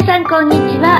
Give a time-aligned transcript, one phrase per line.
[0.00, 0.98] 皆さんこんにちは、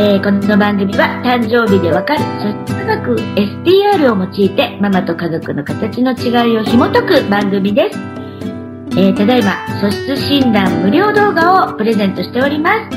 [0.00, 7.98] えー、この番組は誕生日でわかる素質学 STR を用いてママと家族の形の違いを紐解く番組です、
[8.96, 12.96] えー、ただいま素質診断無料動画をプレゼントしております。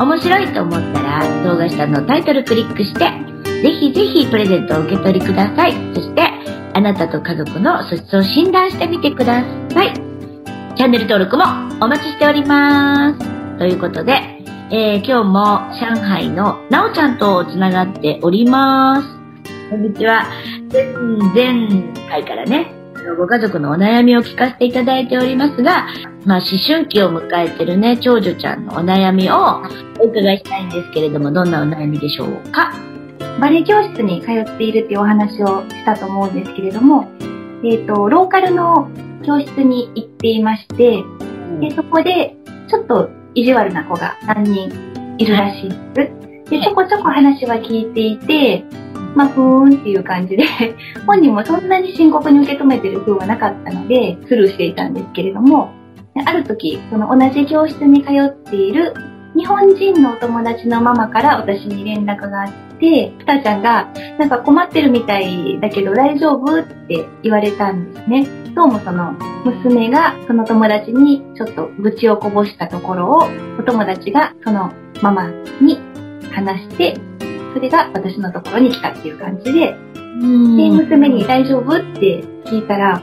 [0.00, 5.72] 面白いと思ったら動画下のタイトルクリックしてぜひぜひプレゼントを受け取りください。
[5.96, 6.22] そして
[6.74, 9.42] あなたと家族の素質を診断してみてくだ
[9.74, 9.92] さい。
[10.76, 11.42] チャンネル登録も
[11.84, 13.58] お待ちしております。
[13.58, 14.39] ということで
[14.72, 15.40] えー、今日も
[15.80, 19.08] 上海のなおちゃんとつながっております。
[19.68, 20.30] こんにちは。
[21.34, 22.72] 前々回からね、
[23.18, 25.88] ご家族のお悩みを聞かせていただいておりますが、
[26.24, 29.60] まあ思春期を迎えてるね、長女ちゃんのお悩みを
[29.98, 32.72] お伺いしたいんですけれども、どんなお悩みでしょうか？
[33.40, 37.08] バレエ教室に通っているっていうお話をしたと思うんですけれども、
[37.64, 38.88] えっ、ー、と、ローカルの
[39.26, 41.02] 教室に行っていまして、
[41.58, 42.36] でそこで
[42.68, 44.70] ちょっと意地悪な子が3人
[45.18, 46.10] いるらしいで
[46.44, 46.50] す。
[46.50, 48.64] で、ちょこちょこ話は聞いていて、
[49.14, 50.44] まあ、ふーんっていう感じで、
[51.06, 55.70] 本人もそんなに深刻に受け止めてる風はなかったので、スルーしていたんですけれども、
[56.24, 58.94] ある時、その同じ教室に通っている
[59.36, 68.26] 日本人のお友達のママから私に連絡があって、ふたちゃんが、なんか困ってるみたいだけど大丈夫って言われたんですね。
[68.54, 69.12] どうもその
[69.44, 73.28] 娘がその友達にちょっと愚痴をこぼしたところを
[73.58, 74.72] お友達がその
[75.02, 75.28] ママ
[75.60, 75.78] に
[76.32, 76.96] 話して、
[77.54, 79.76] それが私のところに来たっていう感じで、で、
[80.70, 83.02] 娘に大丈夫って聞いたら、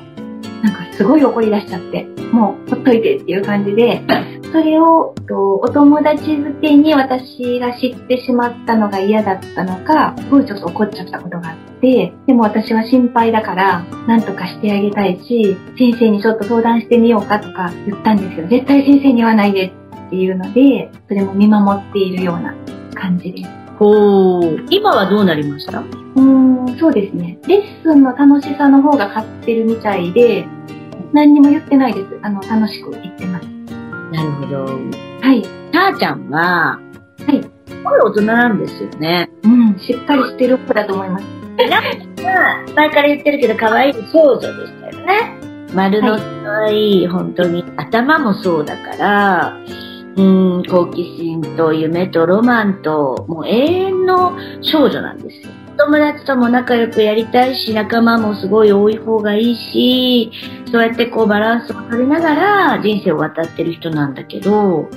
[0.63, 4.01] なんかすごい怒り出しちゃって、もうほっといてっていう感じで、
[4.57, 5.13] それを
[5.61, 18.47] お友達づてに私が知ってしまったのが嫌だったのか、すごいちょっと怒っちゃったことがあって、でも私は心配だから、なんとかしてあげたいし、先生にちょっと相談してみようかとか言ったんですよ。
[18.47, 22.55] 絶対先生に言わないでっていうので、それも見守っているような
[22.95, 23.49] 感じです。
[23.77, 24.65] ほう。
[24.71, 25.81] 今はどうなりました？
[25.81, 27.37] うーん、そうですね。
[27.47, 30.47] レッスンの楽しさの方が勝ってるみたいで、
[31.13, 32.07] 何にも言ってないです。
[32.23, 33.56] あの、楽しく言ってます。
[34.17, 34.65] なるほど。
[34.65, 35.43] はい。
[35.71, 36.79] たーちゃんは、は
[37.31, 37.41] い。
[37.67, 39.29] すごい大人なんですよね。
[39.43, 41.25] うん、しっかりしてる子だと思います。
[41.69, 45.39] なんか、前から言ってるけど、可愛い少女でしたよね。
[45.75, 47.63] 丸の可愛い、本当に。
[47.77, 49.57] 頭もそうだから、
[50.15, 55.53] うん、好奇心と夢とロマンと、もう永遠の少女なんですよ。
[55.77, 60.31] 友達とも仲良くやりたいし、仲間もすごい多い方がいいし、
[60.71, 64.89] そうやってこうバランスを取りながら人生を渡ってる人なんだけど、は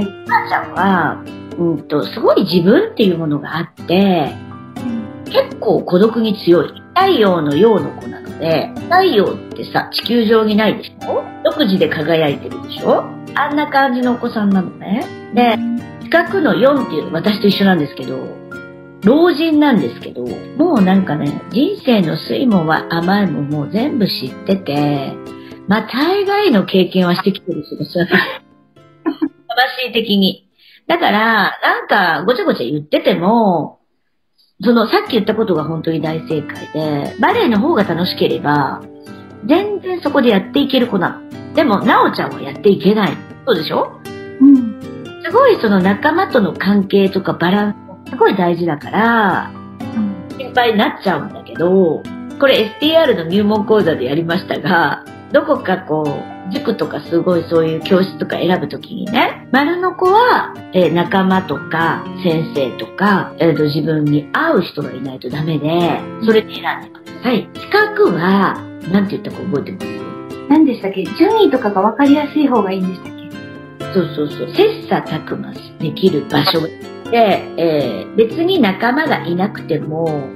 [0.00, 1.24] い、母ちゃんは、
[1.58, 4.34] うんと、すごい自分っていうものがあって、
[5.24, 6.82] 結構孤独に強い。
[6.94, 11.24] 太陽の陽の子なので、太陽ってさ、地球上にないでしょ？
[11.44, 13.04] 独自で輝いてるでしょ？
[13.34, 15.04] あんな感じのお子さんなのね。
[15.34, 15.56] で、
[16.04, 18.16] 四角の4っていうの私と一緒なんですけど、
[19.06, 20.22] 老人なんですけど、
[20.56, 25.12] もうなんかね、人生の酸いもは甘いももう全部知ってて、
[25.68, 27.92] まあ大概の経験はしてきてる人です。
[27.94, 30.48] 魂的に。
[30.88, 33.78] だから、なんかごちゃごちゃ言ってても、
[34.62, 38.82] そのさっき言ったことが本当に大正解で、バレエの方が楽しければ、
[39.46, 41.54] 全然そこでやっていける子なの。
[41.54, 43.10] でも、なおちゃんはやっていけない。
[43.46, 43.92] そうでしょ？
[44.40, 44.80] うん。
[45.24, 49.50] すごいその仲間との関係とかバランスすごい大事だから、
[50.38, 52.02] 心配になっちゃうんだけど、
[52.38, 67.48] これ STR の入門講座でやりましたが、どこかこう、塾とかすごいそういう教室とか選ぶときにね、丸の子は、えー、仲間とか先生とか、えー、と自分に合う人がいないとダメで、それで選んでください。
[67.54, 68.62] 四角は、
[68.92, 69.86] なんて言ったか覚えてます？
[70.48, 71.02] 何でしたっけ？
[71.18, 73.92] 順位とかが分かりやすい方がいいんでしたっけ？
[73.92, 74.48] そうそうそう。
[74.54, 76.60] 切磋琢磨できる場所
[77.10, 80.28] で、えー、別に仲間がいなくても、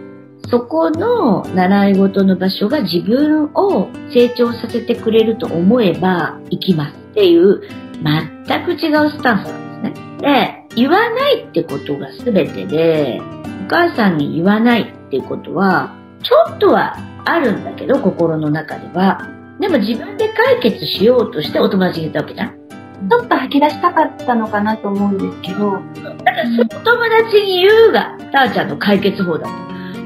[0.49, 7.63] そこの習い事の場所が自分を成長させてくれると思えば行きますっていう
[8.03, 10.67] 全く違うスタンスなんですね。
[10.69, 13.21] で、言わないってことが全てで、
[13.67, 19.29] お母さんに言わないっていうことは、ちょっとはあるんだけど、心の中では。
[19.61, 22.60] でも自分で解決しようとしてお友達に言ったわけじゃん。
[23.09, 25.79] ちょっと吐き出したかったのかなと思うんですけど。
[26.03, 26.83] だからその友
[27.25, 29.53] 達に言うが、たーちゃんの解決法だと。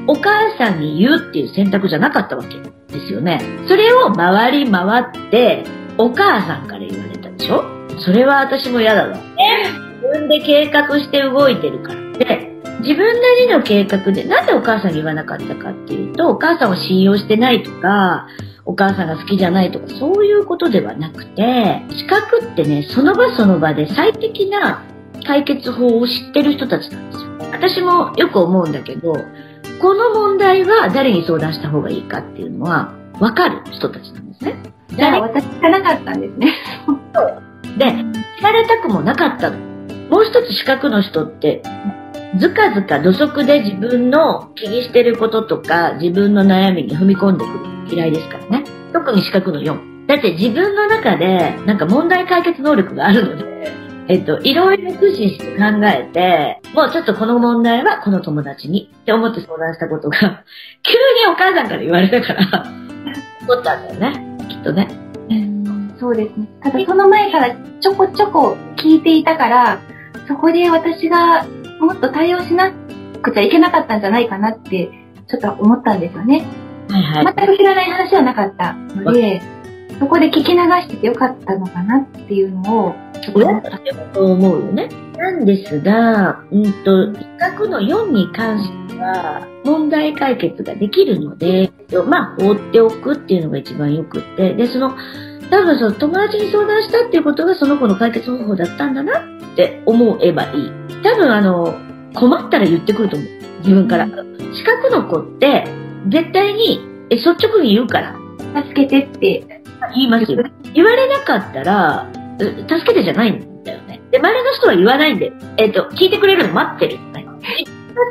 [0.07, 2.59] お母さんに言うっていう選択じゃなかったわけ
[2.93, 3.41] ですよね。
[3.67, 5.65] それを回り回って、
[5.97, 7.63] お母さんから言われたでしょ？
[7.99, 9.17] それは私も嫌だわ。
[9.17, 12.01] 自分で計画して動いてるから。
[12.17, 12.51] で、
[12.81, 18.27] 自分なりの計画で、なんでお母さんに言わなかったかっていうと、お母さんを信用してないとか、
[18.65, 24.83] お母さんが好きじゃないとか、そういうことではなくて、資格ってね、その場その場で最適な
[25.25, 27.29] 解決法を知ってる人たちなんですよ。
[27.51, 29.13] 私もよく思うんだけど、
[29.79, 34.55] この問題は誰に相談した方がいいかっていうのは分かる人たちなんですね。
[34.89, 36.53] じゃあ私知らなかったんですね。
[37.77, 37.85] で、
[38.37, 39.57] 知られたくもなかったの。
[40.09, 41.61] もう一つ資格の人って、
[42.39, 48.63] ずかずか土足で自分の気にしてることとか、自分の悩みに踏み込んでくる嫌いですからね。
[48.91, 50.07] 特に資格の4。
[50.07, 53.71] だって自分の中で、なんか問題解決能力があるので、
[54.07, 60.19] えっと、いろいろ駆使して考えて、もうちょっとこの問題はこの友達にって思って相談したことが、
[60.83, 62.65] 急にお母さんから言われたから、
[63.47, 64.37] 怒ったんだよね。
[64.49, 64.87] きっとね。
[65.97, 66.47] そうですね。
[66.61, 69.79] ただその前からちょこちょこ聞いていたから、
[70.27, 71.45] そこで私が
[71.79, 72.71] もっと対応しな
[73.21, 74.89] くちゃいけなかったんじゃないかなって、
[75.27, 76.45] ちょっと思ったんですよね。
[76.89, 77.35] はいはい。
[77.35, 79.41] 全く知らない話はなかったので、
[79.99, 83.79] そこで聞き流しててよかったのかなっていうのを、ちょっと思親った。
[84.13, 84.89] と思うよね。
[85.17, 91.71] なんですが、うんと、比較の4に関しては、問題解決ができるので、
[92.07, 94.95] まあ、放っておくっていうのが一番よくって、で、その、
[95.49, 100.71] 多分その友達に相談したっていうことがその子の解決方法だったんだなって思えばいい。
[101.01, 101.75] 多分あの、
[102.13, 103.29] 困ったら言ってくると思う。
[103.59, 104.05] 自分から。
[104.53, 105.65] 資格の子って、
[106.09, 108.15] 絶対に、え、率直に言うから。
[108.63, 109.61] 助けてって
[109.95, 110.43] 言いますよ。
[110.73, 114.01] 言われなかったら、う助けてじゃないんだよね。
[114.11, 116.99] で、周りの人は言わないんで、えっ、と、聞いてくれるの待ってる。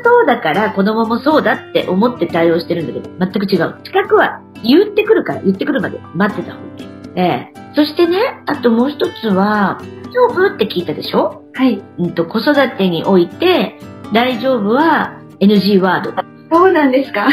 [0.03, 3.75] そうだから子供もそうだって思って対応してるんだけど、全く違う。
[3.83, 6.87] 資格は言ってくるから、言ってくるまで待ってた方がいい。
[7.15, 10.55] ええそしてね、あともう一つは、大丈夫？
[10.55, 11.43] って聞いたでしょ？
[11.53, 11.83] はい。
[11.99, 13.77] うんと、子育てにおいて、
[14.13, 16.13] 大丈夫は NG ワード。
[16.51, 17.27] そうなんですか？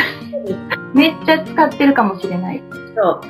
[0.95, 2.63] めっちゃ使ってるかもしれない。
[2.95, 3.21] そう。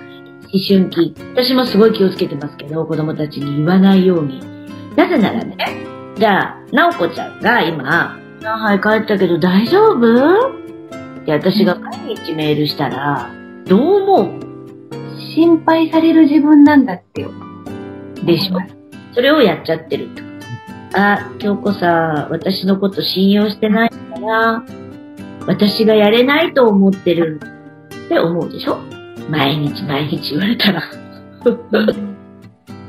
[0.54, 1.14] 思春期。
[1.34, 4.40] 私もすごい気をつけてますけど、子供たちに言わないように。
[4.96, 5.56] なぜならね、
[6.16, 10.48] じゃあ、なおこちゃんが今、上海帰ったけど大丈夫？
[11.22, 13.30] って私が毎日メールしたら、
[13.66, 14.40] どう思う？
[15.34, 17.30] 心配される自分なんだってよ。
[18.24, 18.58] でしょ？
[19.14, 20.22] それをやっちゃってると。
[20.98, 24.62] あ、京子さん、私のこと信用してないから、
[25.46, 27.40] 私がやれないと思ってる
[28.06, 28.78] って思うでしょ？
[29.30, 30.82] 毎日毎日言われたら。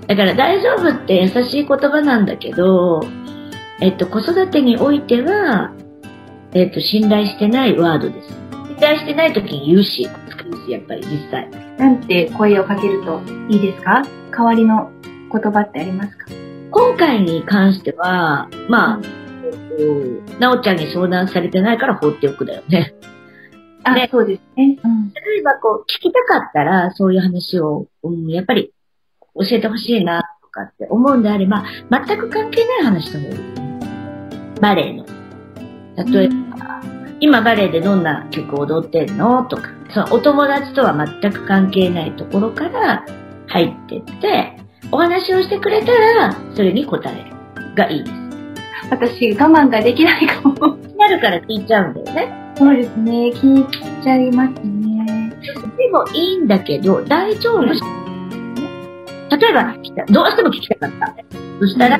[0.07, 3.01] だから大丈夫って優しい言葉なんだけど、
[3.79, 5.71] えっと、子育てにおいては、
[6.53, 8.29] えっと、信頼してないワードです。
[8.67, 11.49] 信頼してない時に言うし、使うし、やっぱり実際。
[11.77, 14.03] なんて声をかけるといいですか？
[14.31, 14.91] 代わりの
[15.33, 16.27] 言葉ってありますか？
[16.71, 19.01] 今回に関しては、まあ、
[19.43, 22.93] えっと、なおちゃんに相談されてないから放っておくだよね。
[23.83, 24.79] あ、ねそうですね。
[24.83, 25.13] うん。
[25.13, 28.71] 例えばこう、聞きたかったら、そういう話を、うん、やっぱり
[29.35, 33.79] 教えてほしいな、とかって思うんであれば、全く関係ない話の方がいいですね。
[34.61, 35.05] バレエの。
[36.11, 36.35] 例えば、
[37.19, 43.05] 今バレエでどんな曲を踊ってんのとか、そのお友達とは全く関係ないところから
[43.47, 44.57] 入ってって、
[44.91, 47.33] お話をしてくれたら、それに答える。
[47.75, 48.13] がいいです。
[48.89, 50.77] 私、我慢ができないかも。
[50.97, 52.53] なるから聞いちゃうんだよね。
[52.55, 53.11] そうですね。
[53.33, 53.65] 聞い
[54.03, 55.33] ちゃいますね。
[55.77, 57.65] でもいいんだけど、大丈夫。
[57.65, 59.73] 例えば、
[60.07, 61.15] どうしても聞きたかった。
[61.59, 61.97] そしたら、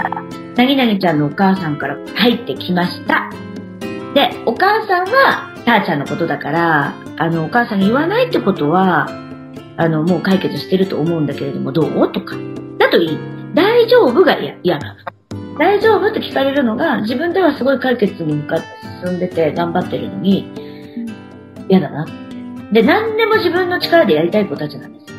[0.56, 3.30] 何々ちゃんのお母さんから入ってきました。
[4.14, 9.10] で、お母さんは、たーちゃんのことだから、あの、お母さんに言わないってことは、
[9.78, 12.12] あの、もう解決してると思うんだけれども、どう？
[12.12, 12.36] とか。
[12.94, 13.18] だといい。
[13.54, 15.00] 大丈夫が嫌嫌なの。
[15.58, 18.66] 大丈夫って聞かれるのが、自分ではすごい解決に向かって
[19.06, 20.52] 進んでて頑張ってるのに、
[21.70, 22.82] 嫌だなって。
[22.82, 25.18] で、何でも自分の力でやりたい子たちなんですよ。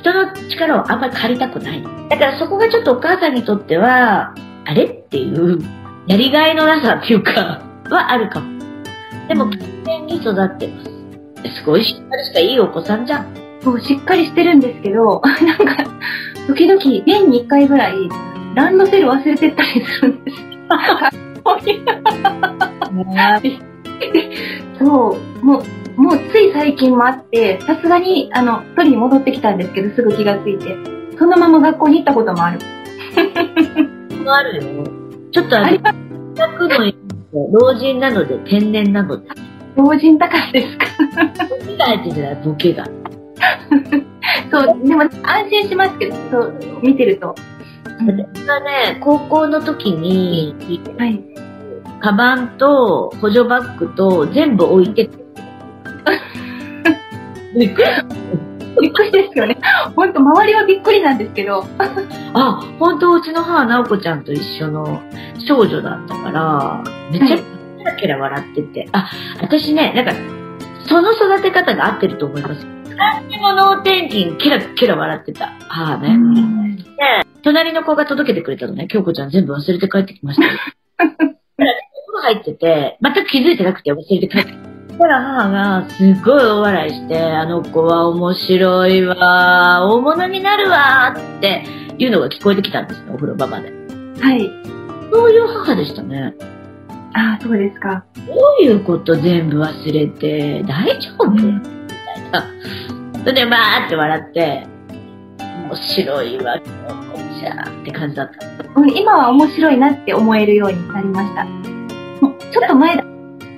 [0.00, 1.82] 人の力をあんまり借りたくない。
[2.10, 5.58] だからそこがちょっとお母さんにとっては、あれっていう、
[6.06, 8.62] やりがいのなさっていうか、はあるかも。
[9.28, 10.92] でも、健全に育ってます。
[11.56, 13.34] すごいしっかりしたいいお子さんじゃん。
[13.62, 15.84] そう、しっかりしてるんですけど、 なんか、
[16.46, 17.94] 時々、年に1回ぐらい、
[18.54, 20.36] ランドセル忘れてったりするんです。
[24.78, 25.62] そう、も
[25.96, 30.76] う、もうつい最近もあって、さすがに、あの、取りに戻ってきたんですけど、すぐ気がついて。
[31.18, 32.58] そのまま学校に行ったこともある。
[34.26, 34.62] あるよ。
[35.30, 36.92] ちょっとあれ、学の
[37.52, 39.28] 老人なので天然なので、
[39.76, 40.86] 老人だからですか？
[41.48, 42.84] ボケが入ってるじゃない、ボケが。
[44.92, 47.34] でも安心しますけど、そう、見てると。
[47.84, 50.54] 私がね、高校の時に、
[50.98, 51.24] はい。
[52.00, 55.24] カバンと補助バッグと全部置いてく
[57.58, 57.88] びっくり
[58.82, 59.56] びっくりですよね。
[59.96, 61.64] 本当周りはびっくりなんですけど。
[62.34, 65.00] あ、本当うちの母、直子ちゃんと一緒の
[65.38, 67.44] 少女だったから、めっちゃはい
[67.78, 68.88] ケラケラ笑ってて。
[68.92, 69.08] あ、
[69.40, 70.12] 私ね、なんか、
[70.86, 72.81] その育て方が合ってると思います。
[72.96, 75.52] 何にも脳天気ケラケラ笑ってた。
[75.68, 76.08] 母ね。
[76.08, 76.62] うん
[77.44, 78.86] 隣の子が届けてくれたのね。
[78.86, 80.46] 京子ちゃん全部忘れて帰ってきました
[82.22, 84.72] 入ってて、全く気づいてなくて忘れて帰ってきた。
[84.98, 91.64] たら母がすっごい大笑いして、あの子は面白いわ、大物になるわって
[91.98, 93.72] いうのが聞こえてきたんですね、お風呂場まで。
[94.20, 94.50] はい。
[95.12, 96.34] そういう母でしたね。
[97.14, 98.04] ああ、そうですか。
[98.26, 101.81] どういうこと全部忘れて、大丈夫、みたいな。
[103.20, 104.66] それで、まーって笑って、
[105.38, 106.70] 面白いわ、京
[107.12, 108.80] 子ちゃんって感じだった。
[108.80, 111.44] うん今は面白いなって思えるようになりました。
[111.44, 113.04] もうちょっと前だ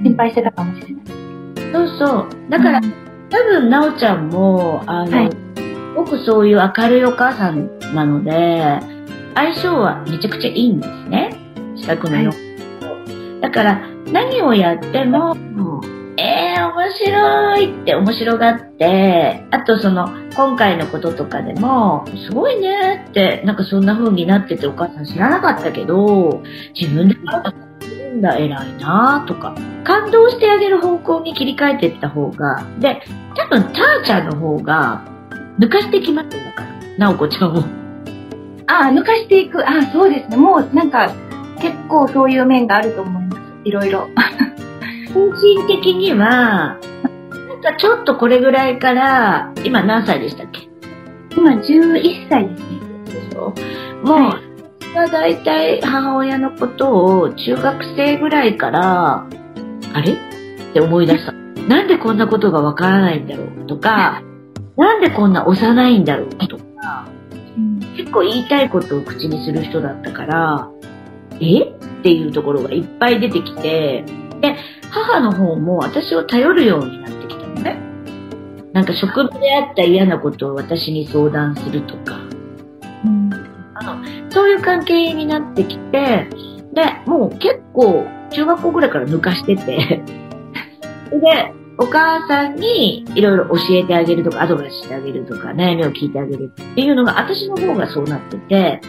[0.02, 1.04] 心配してたかもしれない。
[1.72, 2.50] そうそう。
[2.50, 8.80] だから、うん多分、なおちゃんも、あの、はいすごくそういう明るいお母さんなので、
[9.34, 11.36] 相性はめちゃくちゃいいんですね。
[11.76, 12.32] 近くのよ、
[13.40, 13.80] だから、
[14.12, 15.93] 何をやっても、えー、
[16.84, 26.42] 面白いって面白がって、あとその、今回のこととかでも、すごいねって、なんかそんな風になっててお母さん知らなかったけど、
[26.78, 33.00] 自分でやってるんだ、偉いなとか、感動してあげる方向に切り替えていった方が、で、
[33.34, 35.04] 多分、たーちゃんの方が、
[35.58, 36.68] 抜かしてきますよ、だから。
[36.98, 37.60] なおこちゃんを。
[38.66, 39.66] ああ、抜かしていく。
[39.66, 40.36] ああ、そうですね。
[40.36, 41.14] もうなんか、
[41.60, 43.40] 結構そういう面があると思います。
[43.64, 44.08] いろいろ。
[45.14, 50.68] 精神的には、なんかちょっとこれぐらいから、今何歳でしたっけ？
[51.36, 52.80] 今11歳ですね。
[53.06, 53.54] でしょ
[54.04, 54.40] もう、は
[54.92, 59.26] 私は大体母親のことを中学生ぐらいから、
[59.92, 60.12] あれ？
[60.12, 60.16] っ
[60.72, 61.32] て思い出した。
[61.32, 64.20] なんでこんなことがわからないんだろうとか、
[64.76, 67.08] なんでこんな幼いんだろうとか、
[67.56, 67.78] うん。
[67.96, 70.68] 結構言いたいことを口にする人だったから、
[71.40, 71.62] え？
[71.62, 74.04] っていうところがいっぱい出てきて、
[74.40, 74.56] で、
[74.94, 77.78] 母の方も私を頼るようになってきたのね。
[78.72, 82.18] なんか職場であった嫌なことを私に相談するとか、
[83.04, 83.30] うん
[84.30, 86.28] そういう関係になってきて、
[86.72, 90.02] で、もう結構中学校ぐらいから抜かしてて、
[91.10, 98.80] で、お母さんにいろいろ教えてあげるとか、アドバイスしてあげるとか、悩みを聞いてあげるっていうのが、私の方がそうなってて、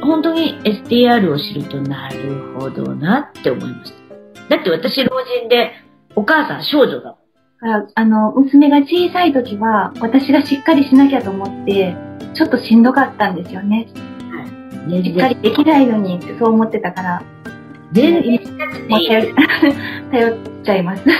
[0.00, 2.16] 本当に STR を知るとなる
[2.58, 4.07] ほどなって思いました。
[4.48, 5.72] だって私老人で、
[6.16, 7.18] お母さん少女だもん。
[7.60, 11.94] だから、あの、娘が小さい時は、私がしっかりしなきゃと思って、
[12.34, 13.86] ちょっとしんどかったんですよね。
[14.88, 17.22] 全しっかりできないのにってそう思ってたから、
[17.92, 18.38] 全然
[18.88, 19.34] 頼り
[20.10, 21.04] 頼っちゃいます。
[21.04, 21.12] で、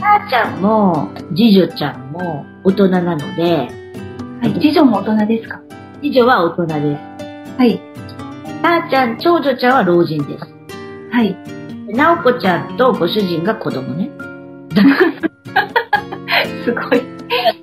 [0.00, 3.68] 母ちゃんも、次女ちゃんも大人なので、
[4.40, 5.60] はい、次女も大人ですか？
[6.00, 7.56] 次女は大人です。
[7.58, 7.80] はい、
[8.60, 10.44] 母ちゃん、長女ちゃんは老人です。
[11.12, 11.36] はい。
[11.94, 14.10] なおこちゃんとご主人が子供ね。
[16.64, 17.02] すごい。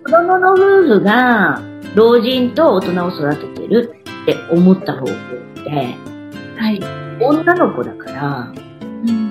[0.04, 1.60] 子供の夫婦が
[1.96, 5.16] 老人と大人を育ててるって思った方法っ
[5.64, 5.96] て、
[6.58, 6.80] はい。
[7.20, 8.54] 女の子だから、
[9.08, 9.30] うん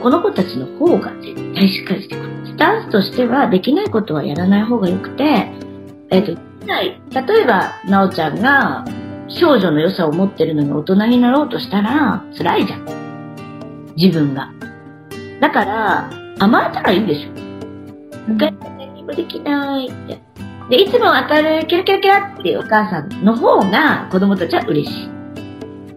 [0.00, 2.28] この子たちの方が絶対しっかりしてくる。
[2.46, 5.52] スタンスとしては、できないことはやらない方がよくて、
[6.10, 7.00] えっ、と、できない。
[7.12, 8.84] 例えば、なおちゃんが
[9.28, 13.03] 少女の良さを持ってるのに大人になろうとしたら、辛いじゃん。
[13.96, 14.50] 自分が。
[15.40, 17.30] だから、甘えたらいいんでしょ。
[18.38, 20.20] 他に何もできないって。
[20.70, 25.08] で、いつも明るい、キラキラキラっていうお母さんの方が子供たちは嬉しい。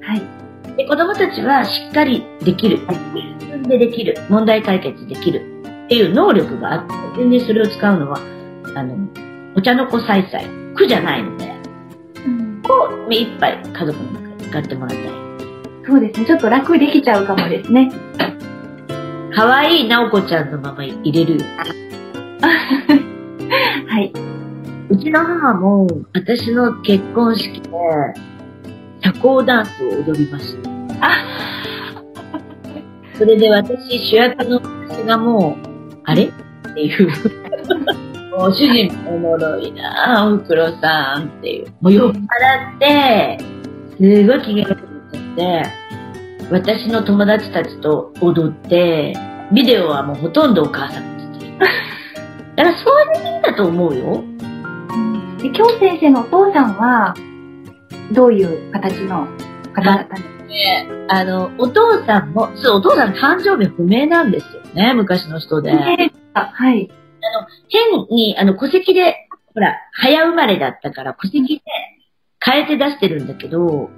[0.01, 0.75] はい。
[0.75, 2.79] で、子供たちはしっかりできる。
[3.39, 4.17] 自分でできる。
[4.29, 5.63] 問題解決できる。
[5.85, 8.19] っていう能力があって、全然それを使うのは、
[8.75, 8.97] あの、
[9.55, 10.45] お茶の子さいさい。
[10.75, 11.51] 苦じゃないので、
[12.25, 15.26] うんこう、目いっぱい家族の中で使ってもらいたい。
[15.87, 16.25] そうですね。
[16.25, 17.89] ちょっと楽できちゃうかもですね。
[19.33, 21.45] 可愛いなおこちゃんのまま入れるよ。
[23.87, 24.11] はい。
[24.89, 27.69] うちの母も、私の結婚式で、
[29.01, 30.69] 社交ダンスを踊りました。
[31.01, 31.11] あ、
[33.17, 35.67] それで私、主役の私がもう、
[36.03, 36.23] あれ？
[36.25, 36.31] っ
[36.73, 37.07] ていう。
[38.37, 41.67] もう主人もおもろいなぁ、おふくろさんっていう。
[41.79, 43.37] もう酔っ払って、
[43.97, 44.86] すごい機嫌よく
[45.37, 45.63] て、
[46.51, 49.15] 私の友達たちと踊って、
[49.53, 51.57] ビデオはもうほとんどお母さんが撮ってる。
[51.59, 54.23] だからそういう意味だと思うよ。
[55.41, 57.13] で京先生のお父さんは、
[58.11, 59.27] どういう形の
[59.73, 60.23] 方だったんです
[61.07, 61.15] か？
[61.19, 65.71] あの、お父さんも、そう、お父さん誕生日不明なんですよね、昔の人で。
[65.71, 66.89] えーあはい。
[66.91, 71.61] あの、変に、あの、戸籍で、ほら、早生まれだったから、戸籍で
[72.43, 73.89] 変えて出してるんだけど、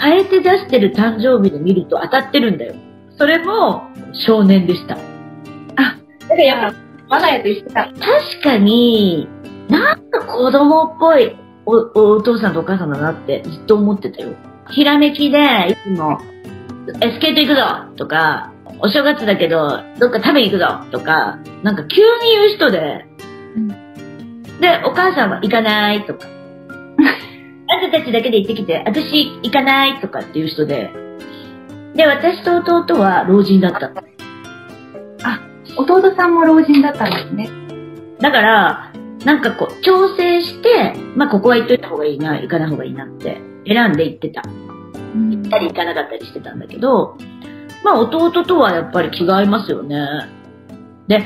[0.00, 2.74] 変えて出してる誕生日で見ると当たってるんだよ。
[3.16, 4.94] それも少年でした。
[4.94, 6.78] あ、だからやっぱ、
[7.16, 7.92] 我が家と一緒だ。
[7.98, 9.28] 確かに、
[9.68, 11.36] なんか子供っぽい
[11.66, 14.34] おお父さんとお母さんだなってずっと思ってたよ。
[14.70, 15.38] ひらめきで、
[15.70, 16.18] いつも、
[17.02, 17.62] えスケート行くぞ
[17.96, 23.06] とか、お正月だけど、どっか食べに行くぞとか、なんか急に言う人で、
[23.56, 23.68] うん
[24.60, 26.26] で、お母さんは行かないとか、
[27.70, 30.90] あんたたちだけで行ってきて、私行かないとかっていう人で、
[31.94, 33.92] で、私と弟は老人だった。
[35.76, 37.48] 弟さんも老人だったんですね。
[38.20, 38.92] だから、
[39.24, 44.42] なんかこう、調整して、まあ、ここは行っといた方がいいな、行かない方がいいなって、選んで行ってた。
[45.14, 47.16] うん行ったり行かなかったりしてたんだけど、
[47.84, 49.96] まあ、弟とはやっぱり気が合いますよね。
[51.06, 51.24] で、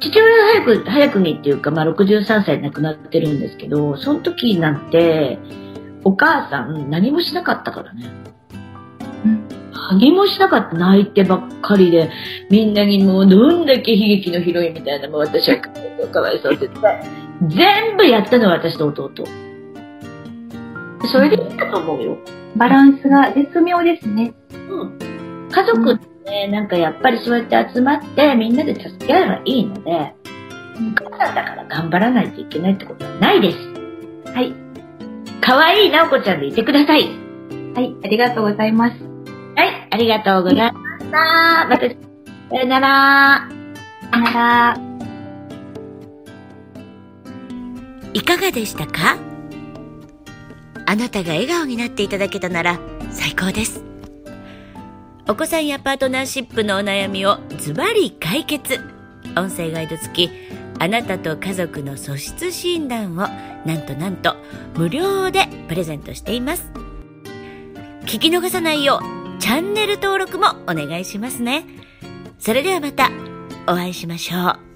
[0.00, 5.38] 父親は早く、早くにっていうか、まあ、63歳で亡くなってるんですけど、その時なんて、
[6.04, 8.06] お母さん何もしなかったからね。
[9.24, 9.48] うん
[9.90, 10.76] 何もしなかった。
[10.76, 12.10] 泣いてばっかりで、
[12.50, 16.88] みんなにもうどんだけ悲劇のヒロインみたいな、もう私はかわいそうって言って、
[17.48, 19.10] 全部やったのは私と弟。
[21.12, 22.18] それでいいんだと思うよ。
[22.56, 24.32] バランスが絶妙ですね。
[24.70, 24.98] うん。
[25.50, 30.14] 家族ってね、なんかやっぱりそうやって集まってみんなで助け合えばいいので、
[30.78, 33.58] うんお母さんだから頑張らないといけないってことはないです。
[34.32, 34.63] はい。
[35.46, 37.02] 可愛いなおこちゃんでいてください。
[37.74, 38.96] はい、ありがとうございます。
[39.54, 41.66] はい、ありがとうございました。
[41.68, 43.48] また、さよなら。
[44.10, 44.80] さよなら。
[48.14, 49.18] いかがでしたか？
[50.86, 52.78] あなたが笑顔になっていただけたなら
[53.10, 53.84] 最高です。
[55.28, 58.80] お子さんやパートナーシップのお悩みをズバリ解決。
[59.36, 60.30] 音声ガイド付き、
[60.78, 63.16] あなたと家族の素質診断を
[63.66, 64.36] なんとなんと
[64.74, 66.70] 無料でプレゼントしています。
[68.02, 71.64] 聞き逃さないようチャンネル登録もお願いしますね。
[72.38, 73.10] それではまた
[73.66, 74.73] お会いしましょう。